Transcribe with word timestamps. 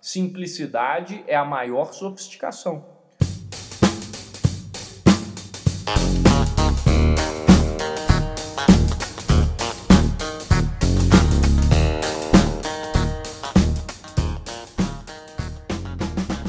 Simplicidade 0.00 1.22
é 1.26 1.36
a 1.36 1.44
maior 1.44 1.92
sofisticação. 1.92 2.82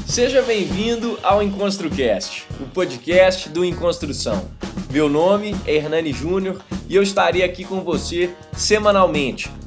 Seja 0.06 0.40
bem-vindo 0.40 1.18
ao 1.22 1.42
EnconstruCast, 1.42 2.46
o 2.58 2.66
podcast 2.70 3.50
do 3.50 3.62
Enconstrução. 3.62 4.50
Meu 4.90 5.10
nome 5.10 5.54
é 5.66 5.74
Hernani 5.74 6.12
Júnior 6.12 6.62
e 6.88 6.96
eu 6.96 7.02
estarei 7.02 7.42
aqui 7.42 7.66
com 7.66 7.82
você 7.82 8.34
semanalmente 8.56 9.50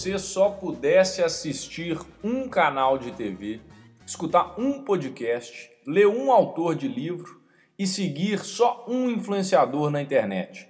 Você 0.00 0.18
só 0.18 0.48
pudesse 0.48 1.22
assistir 1.22 2.00
um 2.24 2.48
canal 2.48 2.96
de 2.96 3.12
TV, 3.12 3.60
escutar 4.06 4.58
um 4.58 4.82
podcast, 4.82 5.70
ler 5.86 6.06
um 6.06 6.32
autor 6.32 6.74
de 6.74 6.88
livro 6.88 7.38
e 7.78 7.86
seguir 7.86 8.38
só 8.38 8.86
um 8.88 9.10
influenciador 9.10 9.90
na 9.90 10.00
internet, 10.00 10.66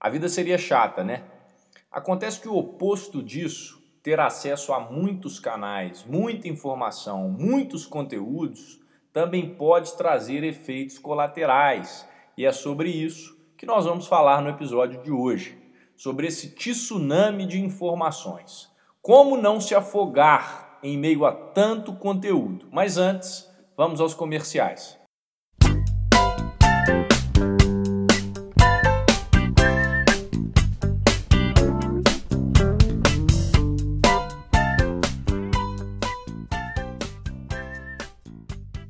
a 0.00 0.10
vida 0.10 0.28
seria 0.28 0.58
chata, 0.58 1.04
né? 1.04 1.22
Acontece 1.92 2.40
que 2.40 2.48
o 2.48 2.56
oposto 2.56 3.22
disso, 3.22 3.80
ter 4.02 4.18
acesso 4.18 4.72
a 4.72 4.80
muitos 4.80 5.38
canais, 5.38 6.04
muita 6.04 6.48
informação, 6.48 7.28
muitos 7.28 7.86
conteúdos, 7.86 8.80
também 9.12 9.54
pode 9.54 9.96
trazer 9.96 10.42
efeitos 10.42 10.98
colaterais. 10.98 12.04
E 12.36 12.44
é 12.44 12.50
sobre 12.50 12.90
isso 12.90 13.38
que 13.56 13.64
nós 13.64 13.84
vamos 13.84 14.08
falar 14.08 14.42
no 14.42 14.50
episódio 14.50 15.00
de 15.04 15.12
hoje 15.12 15.65
sobre 15.96 16.26
esse 16.26 16.50
tsunami 16.50 17.46
de 17.46 17.60
informações. 17.60 18.68
Como 19.00 19.36
não 19.36 19.60
se 19.60 19.74
afogar 19.74 20.78
em 20.82 20.98
meio 20.98 21.24
a 21.24 21.32
tanto 21.32 21.92
conteúdo? 21.94 22.68
Mas 22.70 22.98
antes, 22.98 23.48
vamos 23.76 24.00
aos 24.00 24.14
comerciais. 24.14 24.98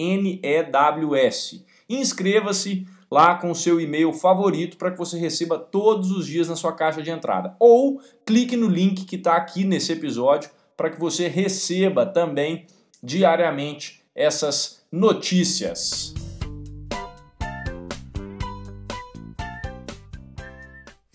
Inscreva-se 1.87 2.87
lá 3.11 3.35
com 3.35 3.51
o 3.51 3.55
seu 3.55 3.81
e-mail 3.81 4.13
favorito 4.13 4.77
para 4.77 4.91
que 4.91 4.97
você 4.97 5.17
receba 5.17 5.57
todos 5.57 6.11
os 6.11 6.25
dias 6.25 6.47
na 6.47 6.55
sua 6.55 6.73
caixa 6.73 7.01
de 7.01 7.11
entrada. 7.11 7.55
Ou 7.59 7.99
clique 8.25 8.55
no 8.55 8.67
link 8.67 9.05
que 9.05 9.15
está 9.15 9.35
aqui 9.35 9.63
nesse 9.63 9.91
episódio 9.91 10.49
para 10.77 10.89
que 10.89 10.99
você 10.99 11.27
receba 11.27 12.05
também 12.05 12.65
diariamente 13.03 14.03
essas 14.15 14.83
notícias. 14.91 16.13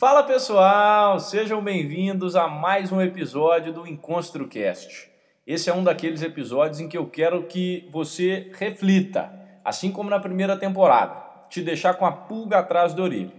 Fala 0.05 0.23
pessoal, 0.23 1.19
sejam 1.19 1.65
bem-vindos 1.65 2.37
a 2.37 2.47
mais 2.47 2.93
um 2.93 3.01
episódio 3.01 3.73
do 3.73 3.87
EnconstruCast. 3.87 5.11
Esse 5.47 5.71
é 5.71 5.75
um 5.75 5.83
daqueles 5.83 6.21
episódios 6.21 6.79
em 6.79 6.87
que 6.87 6.99
eu 6.99 7.07
quero 7.07 7.45
que 7.45 7.89
você 7.91 8.53
reflita, 8.53 9.33
assim 9.65 9.91
como 9.91 10.11
na 10.11 10.21
primeira 10.21 10.59
temporada, 10.59 11.17
te 11.49 11.63
deixar 11.63 11.95
com 11.95 12.05
a 12.05 12.13
pulga 12.13 12.59
atrás 12.59 12.93
da 12.93 13.03
orelha. 13.03 13.33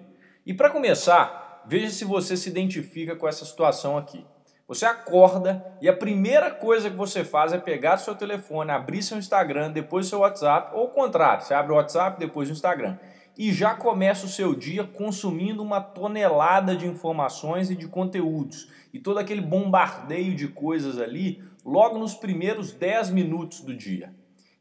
E 0.44 0.56
para 0.56 0.72
começar, 0.72 1.62
veja 1.68 1.92
se 1.92 2.04
você 2.04 2.36
se 2.36 2.50
identifica 2.50 3.16
com 3.16 3.28
essa 3.28 3.46
situação 3.46 3.96
aqui. 3.96 4.26
Você 4.68 4.88
acorda 4.88 5.64
e 5.80 5.88
a 5.88 5.96
primeira 5.96 6.50
coisa 6.50 6.90
que 6.90 6.96
você 6.96 7.24
faz 7.24 7.54
é 7.54 7.60
pegar 7.60 7.98
seu 7.98 8.16
telefone, 8.16 8.72
abrir 8.72 9.04
seu 9.04 9.20
Instagram, 9.20 9.70
depois 9.70 10.08
seu 10.08 10.22
WhatsApp, 10.22 10.72
ou 10.74 10.86
o 10.86 10.90
contrário, 10.90 11.46
você 11.46 11.54
abre 11.54 11.74
o 11.74 11.76
WhatsApp, 11.76 12.20
depois 12.20 12.50
o 12.50 12.54
Instagram 12.54 12.98
e 13.38 13.52
já 13.52 13.74
começa 13.74 14.26
o 14.26 14.30
seu 14.30 14.56
dia 14.56 14.84
consumindo 14.84 15.62
uma 15.62 15.82
tonelada 15.82 16.76
de 16.76 16.88
informações 16.88 17.70
e 17.70 17.76
de 17.76 17.88
conteúdos. 17.88 18.70
E 18.94 19.00
todo 19.00 19.18
aquele 19.18 19.42
bombardeio 19.42 20.36
de 20.36 20.48
coisas 20.48 20.98
ali 20.98 21.44
logo 21.66 21.98
nos 21.98 22.14
primeiros 22.14 22.72
10 22.72 23.10
minutos 23.10 23.62
do 23.62 23.76
dia. 23.76 24.14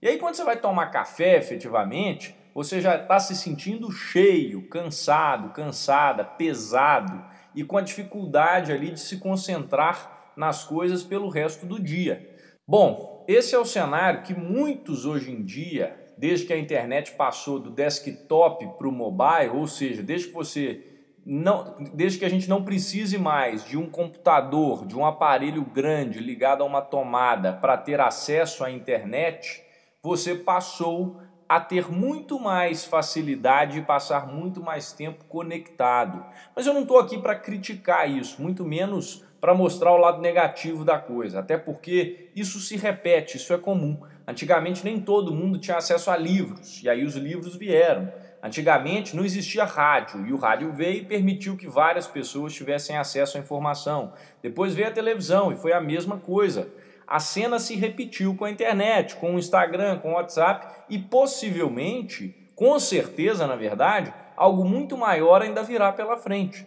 E 0.03 0.09
aí, 0.09 0.19
quando 0.19 0.35
você 0.35 0.45
vai 0.45 0.57
tomar 0.57 0.87
café 0.87 1.37
efetivamente, 1.37 2.35
você 2.55 2.81
já 2.81 2.97
está 2.97 3.19
se 3.19 3.35
sentindo 3.35 3.91
cheio, 3.91 4.69
cansado, 4.69 5.51
cansada, 5.51 6.25
pesado 6.25 7.25
e 7.55 7.65
com 7.65 7.77
a 7.77 7.83
dificuldade 7.83 8.73
ali 8.73 8.91
de 8.91 9.01
se 9.01 9.19
concentrar 9.19 10.33
nas 10.37 10.65
coisas 10.65 11.03
pelo 11.03 11.29
resto 11.29 11.65
do 11.65 11.81
dia. 11.81 12.31
Bom, 12.67 13.25
esse 13.29 13.55
é 13.55 13.59
o 13.59 13.65
cenário 13.65 14.23
que 14.23 14.35
muitos 14.35 15.05
hoje 15.05 15.31
em 15.31 15.45
dia 15.45 16.04
desde 16.17 16.47
que 16.47 16.53
a 16.53 16.59
internet 16.59 17.13
passou 17.13 17.59
do 17.59 17.71
desktop 17.71 18.67
para 18.79 18.89
o 18.89 18.93
mobile, 18.93 19.51
ou 19.55 19.67
seja, 19.67 20.03
desde 20.03 20.29
que 20.29 20.35
você 20.35 20.83
não, 21.27 21.77
desde 21.95 22.19
que 22.19 22.25
a 22.25 22.29
gente 22.29 22.49
não 22.49 22.63
precise 22.63 23.17
mais 23.17 23.65
de 23.65 23.79
um 23.79 23.89
computador, 23.89 24.87
de 24.87 24.97
um 24.97 25.07
aparelho 25.07 25.65
grande 25.65 26.19
ligado 26.19 26.63
a 26.63 26.67
uma 26.67 26.83
tomada 26.83 27.53
para 27.53 27.79
ter 27.79 28.01
acesso 28.01 28.63
à 28.63 28.71
internet, 28.71 29.63
você 30.03 30.35
passou 30.35 31.19
a 31.57 31.61
ter 31.61 31.91
muito 31.91 32.41
mais 32.41 32.85
facilidade 32.85 33.79
e 33.79 33.83
passar 33.83 34.27
muito 34.27 34.61
mais 34.61 34.93
tempo 34.93 35.25
conectado. 35.27 36.25
Mas 36.55 36.67
eu 36.67 36.75
não 36.75 36.83
estou 36.83 36.99
aqui 36.99 37.17
para 37.19 37.37
criticar 37.37 38.11
isso, 38.11 38.43
muito 38.43 38.65
menos 38.65 39.25
para 39.41 39.55
mostrar 39.55 39.93
o 39.93 39.99
lado 39.99 40.21
negativo 40.21 40.85
da 40.85 40.99
coisa, 40.99 41.39
até 41.39 41.57
porque 41.57 42.31
isso 42.35 42.59
se 42.59 42.77
repete, 42.77 43.37
isso 43.37 43.53
é 43.53 43.59
comum. 43.59 44.01
Antigamente 44.27 44.83
nem 44.83 44.99
todo 44.99 45.35
mundo 45.35 45.59
tinha 45.59 45.77
acesso 45.77 46.11
a 46.11 46.17
livros, 46.17 46.83
e 46.83 46.89
aí 46.89 47.05
os 47.05 47.15
livros 47.15 47.55
vieram. 47.55 48.11
Antigamente 48.43 49.15
não 49.15 49.25
existia 49.25 49.65
rádio, 49.65 50.27
e 50.27 50.33
o 50.33 50.37
rádio 50.37 50.73
veio 50.73 51.03
e 51.03 51.05
permitiu 51.05 51.57
que 51.57 51.69
várias 51.69 52.07
pessoas 52.07 52.53
tivessem 52.53 52.97
acesso 52.97 53.37
à 53.37 53.41
informação. 53.41 54.13
Depois 54.43 54.75
veio 54.75 54.89
a 54.89 54.91
televisão, 54.91 55.53
e 55.53 55.57
foi 55.57 55.73
a 55.73 55.81
mesma 55.81 56.17
coisa. 56.17 56.69
A 57.07 57.21
cena 57.21 57.59
se 57.59 57.77
repetiu 57.77 58.35
com 58.35 58.45
a 58.45 58.51
internet, 58.51 59.17
com 59.17 59.35
o 59.35 59.39
Instagram, 59.39 59.99
com 59.99 60.13
o 60.13 60.15
WhatsApp, 60.15 60.85
e 60.89 60.99
possivelmente, 60.99 62.35
com 62.55 62.79
certeza, 62.79 63.47
na 63.47 63.57
verdade, 63.57 64.13
algo 64.37 64.65
muito 64.65 64.97
maior 64.97 65.43
ainda 65.43 65.63
virá 65.63 65.93
pela 65.93 66.17
frente. 66.17 66.67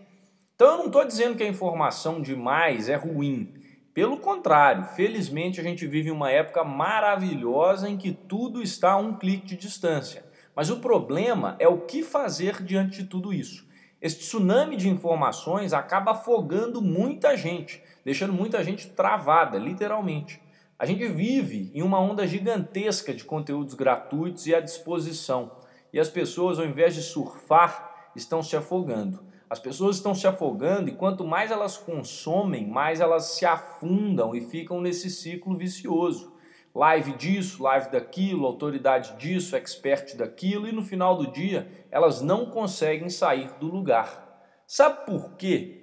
Então 0.55 0.71
eu 0.71 0.77
não 0.77 0.85
estou 0.87 1.05
dizendo 1.05 1.35
que 1.35 1.43
a 1.43 1.47
informação 1.47 2.21
demais 2.21 2.89
é 2.89 2.95
ruim. 2.95 3.53
Pelo 3.93 4.17
contrário, 4.17 4.85
felizmente 4.85 5.59
a 5.59 5.63
gente 5.63 5.85
vive 5.87 6.11
uma 6.11 6.31
época 6.31 6.63
maravilhosa 6.63 7.89
em 7.89 7.97
que 7.97 8.11
tudo 8.11 8.61
está 8.61 8.91
a 8.91 8.97
um 8.97 9.15
clique 9.17 9.47
de 9.47 9.55
distância. 9.55 10.23
Mas 10.55 10.69
o 10.69 10.79
problema 10.79 11.55
é 11.59 11.67
o 11.67 11.81
que 11.81 12.01
fazer 12.01 12.63
diante 12.63 13.03
de 13.03 13.09
tudo 13.09 13.33
isso. 13.33 13.67
Esse 14.01 14.19
tsunami 14.19 14.75
de 14.75 14.89
informações 14.89 15.73
acaba 15.73 16.11
afogando 16.11 16.81
muita 16.81 17.35
gente, 17.35 17.81
deixando 18.07 18.31
muita 18.31 18.63
gente 18.63 18.87
travada, 18.91 19.57
literalmente. 19.57 20.41
A 20.79 20.85
gente 20.85 21.05
vive 21.09 21.69
em 21.73 21.81
uma 21.81 21.99
onda 21.99 22.25
gigantesca 22.25 23.13
de 23.13 23.25
conteúdos 23.25 23.73
gratuitos 23.73 24.47
e 24.47 24.55
à 24.55 24.61
disposição. 24.61 25.51
E 25.91 25.99
as 25.99 26.07
pessoas, 26.07 26.57
ao 26.57 26.65
invés 26.65 26.95
de 26.95 27.01
surfar, 27.01 28.09
estão 28.15 28.41
se 28.41 28.55
afogando. 28.55 29.25
As 29.49 29.59
pessoas 29.59 29.97
estão 29.97 30.15
se 30.15 30.25
afogando 30.25 30.89
e 30.89 30.95
quanto 30.95 31.25
mais 31.25 31.51
elas 31.51 31.75
consomem, 31.75 32.65
mais 32.65 33.01
elas 33.01 33.25
se 33.31 33.45
afundam 33.45 34.33
e 34.33 34.39
ficam 34.39 34.79
nesse 34.79 35.09
ciclo 35.09 35.57
vicioso. 35.57 36.33
Live 36.73 37.11
disso, 37.11 37.61
live 37.61 37.91
daquilo, 37.91 38.45
autoridade 38.45 39.17
disso, 39.17 39.53
expert 39.53 40.15
daquilo, 40.15 40.65
e 40.65 40.71
no 40.71 40.81
final 40.81 41.17
do 41.17 41.29
dia 41.29 41.69
elas 41.91 42.21
não 42.21 42.45
conseguem 42.45 43.09
sair 43.09 43.51
do 43.59 43.67
lugar. 43.67 44.25
Sabe 44.65 45.05
por 45.05 45.33
quê? 45.33 45.76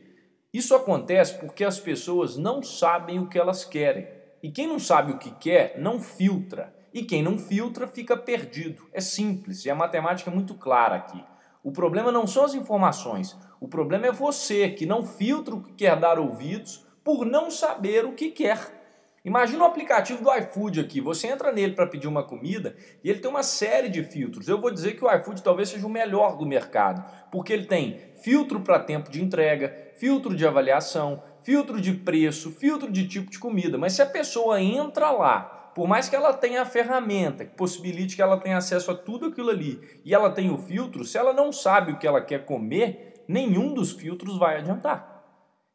Isso 0.54 0.72
acontece 0.76 1.34
porque 1.34 1.64
as 1.64 1.80
pessoas 1.80 2.36
não 2.36 2.62
sabem 2.62 3.18
o 3.18 3.28
que 3.28 3.36
elas 3.36 3.64
querem. 3.64 4.06
E 4.40 4.52
quem 4.52 4.68
não 4.68 4.78
sabe 4.78 5.10
o 5.10 5.18
que 5.18 5.32
quer, 5.32 5.80
não 5.80 5.98
filtra. 5.98 6.72
E 6.92 7.02
quem 7.02 7.24
não 7.24 7.36
filtra 7.36 7.88
fica 7.88 8.16
perdido. 8.16 8.86
É 8.92 9.00
simples 9.00 9.64
e 9.64 9.70
a 9.70 9.74
matemática 9.74 10.30
é 10.30 10.32
muito 10.32 10.54
clara 10.54 10.94
aqui. 10.94 11.20
O 11.60 11.72
problema 11.72 12.12
não 12.12 12.24
são 12.24 12.44
as 12.44 12.54
informações, 12.54 13.36
o 13.58 13.66
problema 13.66 14.06
é 14.06 14.12
você 14.12 14.68
que 14.68 14.86
não 14.86 15.02
filtra 15.02 15.54
o 15.54 15.62
que 15.62 15.72
quer 15.72 15.98
dar 15.98 16.18
ouvidos 16.18 16.86
por 17.02 17.24
não 17.24 17.50
saber 17.50 18.04
o 18.04 18.12
que 18.12 18.30
quer. 18.30 18.83
Imagina 19.24 19.64
o 19.64 19.66
aplicativo 19.66 20.22
do 20.22 20.30
iFood 20.34 20.80
aqui. 20.80 21.00
Você 21.00 21.28
entra 21.28 21.50
nele 21.50 21.72
para 21.72 21.86
pedir 21.86 22.06
uma 22.06 22.22
comida 22.22 22.76
e 23.02 23.08
ele 23.08 23.20
tem 23.20 23.30
uma 23.30 23.42
série 23.42 23.88
de 23.88 24.02
filtros. 24.04 24.48
Eu 24.48 24.60
vou 24.60 24.70
dizer 24.70 24.96
que 24.96 25.04
o 25.04 25.10
iFood 25.10 25.42
talvez 25.42 25.70
seja 25.70 25.86
o 25.86 25.90
melhor 25.90 26.36
do 26.36 26.44
mercado, 26.44 27.02
porque 27.32 27.50
ele 27.52 27.64
tem 27.64 27.98
filtro 28.22 28.60
para 28.60 28.78
tempo 28.78 29.10
de 29.10 29.24
entrega, 29.24 29.92
filtro 29.94 30.36
de 30.36 30.46
avaliação, 30.46 31.22
filtro 31.42 31.80
de 31.80 31.94
preço, 31.94 32.50
filtro 32.50 32.92
de 32.92 33.08
tipo 33.08 33.30
de 33.30 33.38
comida. 33.38 33.78
Mas 33.78 33.94
se 33.94 34.02
a 34.02 34.06
pessoa 34.06 34.60
entra 34.60 35.10
lá, 35.10 35.72
por 35.74 35.88
mais 35.88 36.06
que 36.06 36.14
ela 36.14 36.34
tenha 36.34 36.60
a 36.60 36.66
ferramenta 36.66 37.46
que 37.46 37.56
possibilite 37.56 38.16
que 38.16 38.22
ela 38.22 38.38
tenha 38.38 38.58
acesso 38.58 38.90
a 38.90 38.94
tudo 38.94 39.26
aquilo 39.26 39.48
ali 39.48 39.80
e 40.04 40.14
ela 40.14 40.30
tenha 40.30 40.52
o 40.52 40.58
filtro, 40.58 41.02
se 41.02 41.16
ela 41.16 41.32
não 41.32 41.50
sabe 41.50 41.92
o 41.92 41.98
que 41.98 42.06
ela 42.06 42.20
quer 42.20 42.44
comer, 42.44 43.24
nenhum 43.26 43.72
dos 43.72 43.92
filtros 43.92 44.38
vai 44.38 44.58
adiantar. 44.58 45.24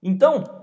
Então, 0.04 0.59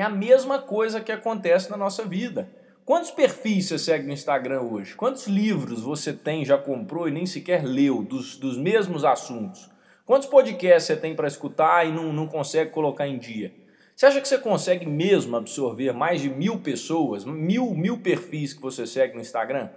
é 0.00 0.02
a 0.02 0.08
mesma 0.08 0.60
coisa 0.60 1.00
que 1.00 1.12
acontece 1.12 1.70
na 1.70 1.76
nossa 1.76 2.04
vida. 2.04 2.48
Quantos 2.84 3.10
perfis 3.10 3.66
você 3.66 3.78
segue 3.78 4.06
no 4.06 4.12
Instagram 4.12 4.62
hoje? 4.62 4.94
Quantos 4.94 5.26
livros 5.26 5.82
você 5.82 6.12
tem, 6.12 6.44
já 6.44 6.56
comprou 6.56 7.08
e 7.08 7.10
nem 7.10 7.26
sequer 7.26 7.62
leu 7.62 8.02
dos, 8.02 8.36
dos 8.36 8.56
mesmos 8.56 9.04
assuntos? 9.04 9.68
Quantos 10.06 10.26
podcasts 10.26 10.84
você 10.84 10.96
tem 10.96 11.14
para 11.14 11.28
escutar 11.28 11.86
e 11.86 11.92
não, 11.92 12.12
não 12.12 12.26
consegue 12.26 12.70
colocar 12.70 13.06
em 13.06 13.18
dia? 13.18 13.52
Você 13.94 14.06
acha 14.06 14.20
que 14.20 14.28
você 14.28 14.38
consegue 14.38 14.86
mesmo 14.86 15.36
absorver 15.36 15.92
mais 15.92 16.20
de 16.20 16.30
mil 16.30 16.60
pessoas, 16.60 17.24
mil, 17.24 17.74
mil 17.74 17.98
perfis 17.98 18.54
que 18.54 18.62
você 18.62 18.86
segue 18.86 19.16
no 19.16 19.20
Instagram? 19.20 19.68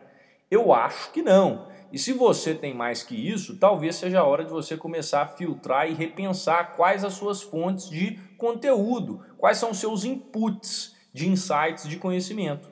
Eu 0.50 0.72
acho 0.72 1.12
que 1.12 1.22
não. 1.22 1.68
E 1.92 2.00
se 2.00 2.14
você 2.14 2.56
tem 2.56 2.74
mais 2.74 3.04
que 3.04 3.16
isso, 3.16 3.58
talvez 3.58 3.96
seja 3.96 4.22
a 4.22 4.24
hora 4.24 4.46
de 4.46 4.52
você 4.52 4.78
começar 4.78 5.24
a 5.24 5.28
filtrar 5.28 5.90
e 5.90 5.94
repensar 5.94 6.76
quais 6.76 7.04
as 7.04 7.14
suas 7.14 7.42
fontes 7.42 7.90
de 7.90 8.18
conteúdo, 8.38 9.26
quais 9.38 9.58
são 9.58 9.72
os 9.72 9.80
seus 9.80 10.06
inputs 10.06 10.96
de 11.14 11.28
insights 11.28 11.88
de 11.88 11.98
conhecimento. 11.98 12.70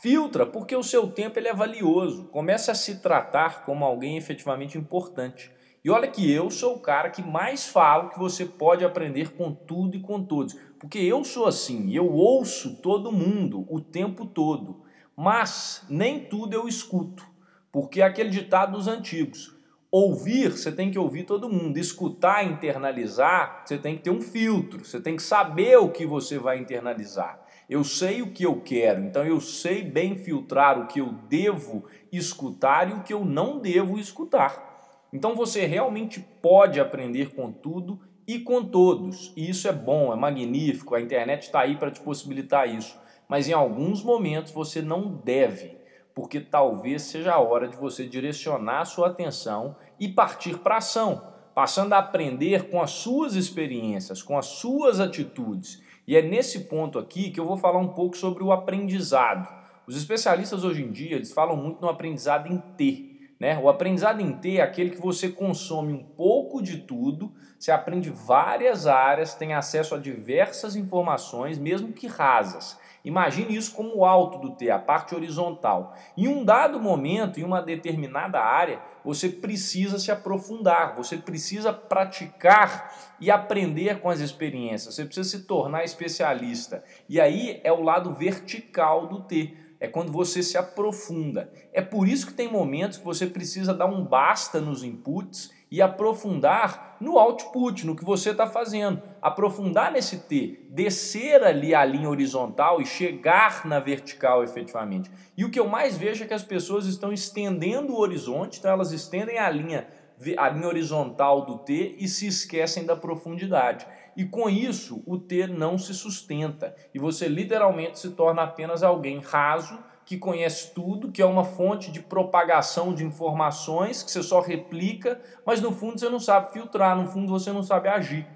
Filtra 0.00 0.46
porque 0.46 0.74
o 0.74 0.82
seu 0.82 1.06
tempo 1.06 1.38
ele 1.38 1.48
é 1.48 1.54
valioso. 1.54 2.24
Comece 2.24 2.70
a 2.70 2.74
se 2.74 3.00
tratar 3.00 3.64
como 3.64 3.84
alguém 3.84 4.16
efetivamente 4.16 4.78
importante. 4.78 5.50
E 5.84 5.90
olha 5.90 6.08
que 6.08 6.30
eu 6.30 6.50
sou 6.50 6.76
o 6.76 6.80
cara 6.80 7.10
que 7.10 7.22
mais 7.22 7.66
falo 7.66 8.08
que 8.08 8.18
você 8.18 8.46
pode 8.46 8.84
aprender 8.84 9.32
com 9.32 9.52
tudo 9.52 9.96
e 9.96 10.00
com 10.00 10.22
todos. 10.22 10.56
Porque 10.80 10.98
eu 10.98 11.22
sou 11.24 11.46
assim, 11.46 11.94
eu 11.94 12.10
ouço 12.10 12.76
todo 12.82 13.12
mundo 13.12 13.66
o 13.68 13.80
tempo 13.80 14.24
todo. 14.24 14.82
Mas 15.14 15.84
nem 15.88 16.20
tudo 16.20 16.54
eu 16.54 16.66
escuto. 16.66 17.33
Porque 17.74 18.00
é 18.00 18.04
aquele 18.04 18.30
ditado 18.30 18.70
dos 18.70 18.86
antigos. 18.86 19.52
Ouvir, 19.90 20.52
você 20.52 20.70
tem 20.70 20.92
que 20.92 20.98
ouvir 20.98 21.24
todo 21.24 21.50
mundo. 21.50 21.76
Escutar, 21.76 22.46
internalizar, 22.46 23.64
você 23.66 23.76
tem 23.76 23.96
que 23.96 24.02
ter 24.04 24.10
um 24.10 24.20
filtro. 24.20 24.84
Você 24.84 25.00
tem 25.00 25.16
que 25.16 25.22
saber 25.24 25.76
o 25.78 25.90
que 25.90 26.06
você 26.06 26.38
vai 26.38 26.56
internalizar. 26.56 27.44
Eu 27.68 27.82
sei 27.82 28.22
o 28.22 28.30
que 28.30 28.46
eu 28.46 28.60
quero, 28.60 29.02
então 29.02 29.24
eu 29.24 29.40
sei 29.40 29.82
bem 29.82 30.14
filtrar 30.14 30.78
o 30.78 30.86
que 30.86 31.00
eu 31.00 31.14
devo 31.28 31.84
escutar 32.12 32.88
e 32.88 32.92
o 32.92 33.02
que 33.02 33.12
eu 33.12 33.24
não 33.24 33.58
devo 33.58 33.98
escutar. 33.98 35.08
Então 35.12 35.34
você 35.34 35.66
realmente 35.66 36.20
pode 36.20 36.78
aprender 36.78 37.34
com 37.34 37.50
tudo 37.50 37.98
e 38.24 38.38
com 38.38 38.64
todos. 38.64 39.32
E 39.36 39.50
isso 39.50 39.66
é 39.66 39.72
bom, 39.72 40.12
é 40.12 40.16
magnífico, 40.16 40.94
a 40.94 41.00
internet 41.00 41.42
está 41.42 41.62
aí 41.62 41.76
para 41.76 41.90
te 41.90 42.00
possibilitar 42.00 42.72
isso. 42.72 42.96
Mas 43.28 43.48
em 43.48 43.52
alguns 43.52 44.00
momentos 44.00 44.52
você 44.52 44.80
não 44.80 45.12
deve 45.24 45.82
porque 46.14 46.40
talvez 46.40 47.02
seja 47.02 47.34
a 47.34 47.40
hora 47.40 47.66
de 47.66 47.76
você 47.76 48.06
direcionar 48.06 48.84
sua 48.84 49.08
atenção 49.08 49.74
e 49.98 50.08
partir 50.08 50.58
para 50.58 50.76
ação, 50.76 51.26
passando 51.54 51.92
a 51.92 51.98
aprender 51.98 52.70
com 52.70 52.80
as 52.80 52.92
suas 52.92 53.34
experiências, 53.34 54.22
com 54.22 54.38
as 54.38 54.46
suas 54.46 55.00
atitudes. 55.00 55.82
E 56.06 56.16
é 56.16 56.22
nesse 56.22 56.60
ponto 56.60 56.98
aqui 56.98 57.30
que 57.30 57.40
eu 57.40 57.46
vou 57.46 57.56
falar 57.56 57.78
um 57.78 57.88
pouco 57.88 58.16
sobre 58.16 58.44
o 58.44 58.52
aprendizado. 58.52 59.48
Os 59.86 59.96
especialistas 59.96 60.64
hoje 60.64 60.82
em 60.82 60.90
dia 60.90 61.16
eles 61.16 61.32
falam 61.32 61.56
muito 61.56 61.80
no 61.80 61.88
aprendizado 61.88 62.50
em 62.50 62.58
T. 62.76 63.13
Né? 63.38 63.58
O 63.58 63.68
aprendizado 63.68 64.20
em 64.20 64.32
T 64.32 64.58
é 64.58 64.62
aquele 64.62 64.90
que 64.90 65.00
você 65.00 65.28
consome 65.28 65.92
um 65.92 66.02
pouco 66.02 66.62
de 66.62 66.78
tudo, 66.78 67.32
você 67.58 67.72
aprende 67.72 68.10
várias 68.10 68.86
áreas, 68.86 69.34
tem 69.34 69.54
acesso 69.54 69.94
a 69.94 69.98
diversas 69.98 70.76
informações, 70.76 71.58
mesmo 71.58 71.92
que 71.92 72.06
rasas. 72.06 72.78
Imagine 73.04 73.54
isso 73.54 73.74
como 73.74 73.98
o 73.98 74.04
alto 74.04 74.38
do 74.38 74.54
T, 74.54 74.70
a 74.70 74.78
parte 74.78 75.14
horizontal. 75.14 75.94
Em 76.16 76.26
um 76.26 76.42
dado 76.42 76.80
momento, 76.80 77.38
em 77.38 77.44
uma 77.44 77.60
determinada 77.60 78.40
área, 78.40 78.80
você 79.04 79.28
precisa 79.28 79.98
se 79.98 80.10
aprofundar, 80.10 80.94
você 80.96 81.18
precisa 81.18 81.70
praticar 81.70 82.94
e 83.20 83.30
aprender 83.30 84.00
com 84.00 84.08
as 84.08 84.20
experiências, 84.20 84.94
você 84.94 85.04
precisa 85.04 85.28
se 85.28 85.44
tornar 85.44 85.84
especialista. 85.84 86.82
E 87.06 87.20
aí 87.20 87.60
é 87.62 87.70
o 87.70 87.82
lado 87.82 88.14
vertical 88.14 89.06
do 89.06 89.20
T 89.20 89.54
é 89.80 89.88
quando 89.88 90.12
você 90.12 90.42
se 90.42 90.56
aprofunda. 90.56 91.50
É 91.72 91.82
por 91.82 92.08
isso 92.08 92.26
que 92.26 92.34
tem 92.34 92.50
momentos 92.50 92.98
que 92.98 93.04
você 93.04 93.26
precisa 93.26 93.74
dar 93.74 93.86
um 93.86 94.04
basta 94.04 94.60
nos 94.60 94.82
inputs 94.82 95.50
e 95.70 95.82
aprofundar 95.82 96.96
no 97.00 97.18
output, 97.18 97.84
no 97.84 97.96
que 97.96 98.04
você 98.04 98.30
está 98.30 98.46
fazendo. 98.46 99.02
Aprofundar 99.20 99.90
nesse 99.90 100.18
T, 100.20 100.60
descer 100.70 101.42
ali 101.42 101.74
a 101.74 101.84
linha 101.84 102.08
horizontal 102.08 102.80
e 102.80 102.86
chegar 102.86 103.66
na 103.66 103.80
vertical 103.80 104.44
efetivamente. 104.44 105.10
E 105.36 105.44
o 105.44 105.50
que 105.50 105.58
eu 105.58 105.68
mais 105.68 105.96
vejo 105.96 106.22
é 106.22 106.26
que 106.26 106.34
as 106.34 106.44
pessoas 106.44 106.86
estão 106.86 107.12
estendendo 107.12 107.92
o 107.92 107.98
horizonte, 107.98 108.58
então 108.58 108.70
elas 108.70 108.92
estendem 108.92 109.38
a 109.38 109.50
linha, 109.50 109.88
a 110.38 110.48
linha 110.48 110.68
horizontal 110.68 111.44
do 111.44 111.58
T 111.58 111.96
e 111.98 112.08
se 112.08 112.26
esquecem 112.26 112.84
da 112.84 112.96
profundidade. 112.96 113.86
E 114.16 114.24
com 114.24 114.48
isso, 114.48 115.02
o 115.06 115.18
T 115.18 115.46
não 115.46 115.76
se 115.76 115.92
sustenta 115.92 116.74
e 116.94 116.98
você 116.98 117.26
literalmente 117.26 117.98
se 117.98 118.10
torna 118.10 118.42
apenas 118.42 118.82
alguém 118.82 119.18
raso 119.18 119.78
que 120.04 120.18
conhece 120.18 120.72
tudo, 120.74 121.10
que 121.10 121.22
é 121.22 121.26
uma 121.26 121.44
fonte 121.44 121.90
de 121.90 122.00
propagação 122.00 122.94
de 122.94 123.04
informações 123.04 124.02
que 124.02 124.10
você 124.10 124.22
só 124.22 124.40
replica, 124.40 125.20
mas 125.46 125.60
no 125.60 125.72
fundo 125.72 125.98
você 125.98 126.08
não 126.08 126.20
sabe 126.20 126.52
filtrar, 126.52 126.96
no 126.96 127.08
fundo 127.08 127.32
você 127.32 127.50
não 127.52 127.62
sabe 127.62 127.88
agir. 127.88 128.26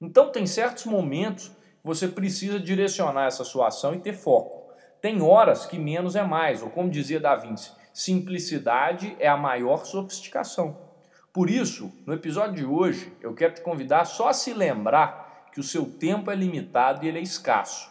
Então 0.00 0.30
tem 0.30 0.46
certos 0.46 0.84
momentos 0.84 1.48
que 1.48 1.54
você 1.84 2.08
precisa 2.08 2.58
direcionar 2.58 3.26
essa 3.26 3.44
sua 3.44 3.68
ação 3.68 3.94
e 3.94 4.00
ter 4.00 4.12
foco. 4.12 4.72
Tem 5.00 5.22
horas 5.22 5.66
que 5.66 5.78
menos 5.78 6.16
é 6.16 6.22
mais, 6.22 6.62
ou 6.62 6.70
como 6.70 6.90
dizia 6.90 7.20
Da 7.20 7.36
Vinci, 7.36 7.72
simplicidade 7.92 9.16
é 9.20 9.28
a 9.28 9.36
maior 9.36 9.84
sofisticação. 9.84 10.93
Por 11.34 11.50
isso, 11.50 11.92
no 12.06 12.14
episódio 12.14 12.54
de 12.54 12.64
hoje, 12.64 13.12
eu 13.20 13.34
quero 13.34 13.54
te 13.54 13.60
convidar 13.60 14.04
só 14.04 14.28
a 14.28 14.32
se 14.32 14.54
lembrar 14.54 15.48
que 15.52 15.58
o 15.58 15.64
seu 15.64 15.84
tempo 15.84 16.30
é 16.30 16.34
limitado 16.36 17.04
e 17.04 17.08
ele 17.08 17.18
é 17.18 17.22
escasso. 17.22 17.90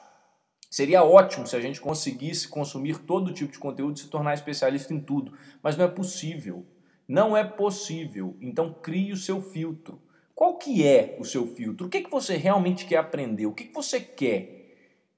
Seria 0.71 1.03
ótimo 1.03 1.45
se 1.45 1.53
a 1.53 1.59
gente 1.59 1.81
conseguisse 1.81 2.47
consumir 2.47 2.99
todo 2.99 3.33
tipo 3.33 3.51
de 3.51 3.59
conteúdo 3.59 3.97
e 3.97 3.99
se 3.99 4.07
tornar 4.07 4.33
especialista 4.33 4.93
em 4.93 4.99
tudo, 5.01 5.33
mas 5.61 5.75
não 5.75 5.83
é 5.83 5.89
possível. 5.89 6.65
Não 7.05 7.35
é 7.35 7.43
possível. 7.43 8.37
Então 8.39 8.73
crie 8.81 9.11
o 9.11 9.17
seu 9.17 9.41
filtro. 9.41 10.01
Qual 10.33 10.57
que 10.57 10.87
é 10.87 11.17
o 11.19 11.25
seu 11.25 11.45
filtro? 11.45 11.87
O 11.87 11.89
que, 11.89 11.99
que 11.99 12.09
você 12.09 12.37
realmente 12.37 12.85
quer 12.85 12.95
aprender? 12.95 13.45
O 13.45 13.53
que, 13.53 13.65
que 13.65 13.73
você 13.73 13.99
quer? 13.99 14.63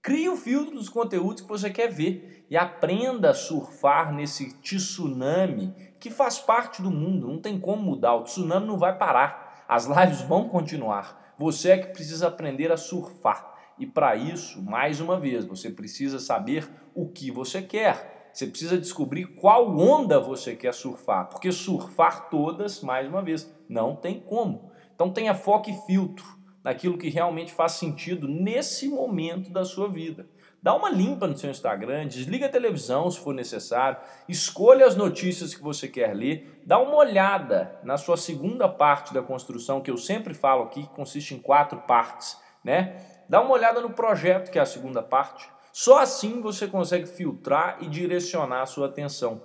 Crie 0.02 0.30
o 0.30 0.36
filtro 0.36 0.74
dos 0.74 0.90
conteúdos 0.90 1.44
que 1.44 1.48
você 1.48 1.70
quer 1.70 1.92
ver 1.92 2.46
e 2.50 2.58
aprenda 2.58 3.30
a 3.30 3.36
surfar 3.36 4.12
nesse 4.12 4.52
tsunami 4.62 5.76
que 6.00 6.10
faz 6.10 6.40
parte 6.40 6.82
do 6.82 6.92
mundo. 6.92 7.28
Não 7.28 7.40
tem 7.40 7.60
como 7.60 7.82
mudar. 7.82 8.16
O 8.16 8.24
tsunami 8.24 8.68
não 8.68 8.78
vai 8.78 8.98
parar. 8.98 9.64
As 9.68 9.86
lives 9.86 10.22
vão 10.22 10.48
continuar. 10.48 11.34
Você 11.38 11.72
é 11.72 11.78
que 11.78 11.88
precisa 11.88 12.28
aprender 12.28 12.72
a 12.72 12.78
surfar. 12.78 13.54
E 13.78 13.86
para 13.86 14.16
isso, 14.16 14.62
mais 14.62 15.02
uma 15.02 15.20
vez, 15.20 15.46
você 15.46 15.70
precisa 15.70 16.20
saber 16.20 16.70
o 16.94 17.10
que 17.10 17.30
você 17.30 17.62
quer. 17.62 18.30
Você 18.32 18.48
precisa 18.48 18.78
descobrir 18.78 19.28
qual 19.28 19.78
onda 19.78 20.20
você 20.20 20.56
quer 20.56 20.74
surfar, 20.74 21.30
porque 21.30 21.54
surfar 21.54 22.30
todas, 22.30 22.82
mais 22.82 23.08
uma 23.08 23.22
vez, 23.22 23.50
não 23.70 23.96
tem 23.96 24.20
como. 24.20 24.72
Então 24.94 25.10
tenha 25.10 25.34
foco 25.34 25.70
e 25.70 25.74
filtro 25.86 26.26
naquilo 26.62 26.98
que 26.98 27.08
realmente 27.10 27.54
faz 27.54 27.74
sentido 27.74 28.28
nesse 28.28 28.90
momento 28.90 29.50
da 29.52 29.64
sua 29.64 29.88
vida. 29.88 30.28
Dá 30.66 30.74
uma 30.74 30.90
limpa 30.90 31.28
no 31.28 31.38
seu 31.38 31.52
Instagram, 31.52 32.08
desliga 32.08 32.48
a 32.48 32.50
televisão 32.50 33.12
se 33.12 33.20
for 33.20 33.36
necessário, 33.36 34.00
escolha 34.28 34.88
as 34.88 34.96
notícias 34.96 35.54
que 35.54 35.62
você 35.62 35.88
quer 35.88 36.16
ler, 36.16 36.60
dá 36.66 36.80
uma 36.80 36.96
olhada 36.96 37.78
na 37.84 37.98
sua 37.98 38.18
segunda 38.18 38.68
parte 38.68 39.14
da 39.14 39.22
construção, 39.22 39.80
que 39.80 39.92
eu 39.92 39.98
sempre 39.98 40.34
falo 40.34 40.64
aqui, 40.64 40.82
que 40.82 40.96
consiste 40.96 41.36
em 41.36 41.40
quatro 41.40 41.82
partes, 41.82 42.36
né? 42.64 43.00
Dá 43.30 43.42
uma 43.42 43.52
olhada 43.52 43.80
no 43.80 43.92
projeto, 43.92 44.50
que 44.50 44.58
é 44.58 44.62
a 44.64 44.66
segunda 44.66 45.04
parte. 45.04 45.48
Só 45.72 46.00
assim 46.00 46.42
você 46.42 46.66
consegue 46.66 47.06
filtrar 47.06 47.78
e 47.82 47.88
direcionar 47.88 48.64
a 48.64 48.66
sua 48.66 48.88
atenção. 48.88 49.44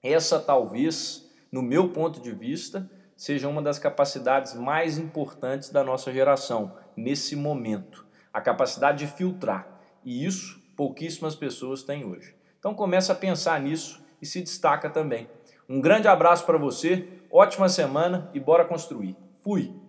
Essa 0.00 0.38
talvez, 0.38 1.28
no 1.50 1.60
meu 1.60 1.88
ponto 1.88 2.20
de 2.20 2.30
vista, 2.30 2.88
seja 3.16 3.48
uma 3.48 3.62
das 3.62 3.80
capacidades 3.80 4.54
mais 4.54 4.96
importantes 4.96 5.70
da 5.70 5.82
nossa 5.82 6.12
geração 6.12 6.72
nesse 6.96 7.34
momento, 7.34 8.06
a 8.32 8.40
capacidade 8.40 9.04
de 9.04 9.12
filtrar. 9.12 9.71
E 10.04 10.24
isso 10.24 10.60
pouquíssimas 10.76 11.34
pessoas 11.34 11.82
têm 11.82 12.04
hoje. 12.04 12.34
Então 12.58 12.74
começa 12.74 13.12
a 13.12 13.16
pensar 13.16 13.60
nisso 13.60 14.02
e 14.20 14.26
se 14.26 14.40
destaca 14.40 14.88
também. 14.88 15.28
Um 15.68 15.80
grande 15.80 16.08
abraço 16.08 16.44
para 16.44 16.58
você, 16.58 17.08
ótima 17.30 17.68
semana 17.68 18.30
e 18.34 18.40
bora 18.40 18.64
construir. 18.64 19.16
Fui! 19.42 19.81